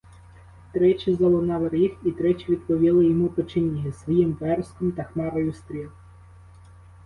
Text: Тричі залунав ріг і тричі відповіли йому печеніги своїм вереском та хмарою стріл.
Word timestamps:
Тричі 0.71 1.13
залунав 1.15 1.67
ріг 1.69 1.95
і 2.03 2.11
тричі 2.11 2.45
відповіли 2.51 3.05
йому 3.05 3.27
печеніги 3.29 3.91
своїм 3.93 4.33
вереском 4.41 4.91
та 4.91 5.03
хмарою 5.03 5.53
стріл. 5.53 5.89